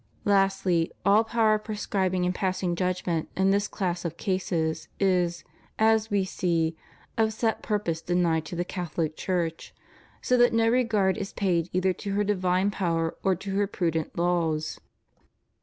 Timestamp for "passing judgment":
2.33-3.29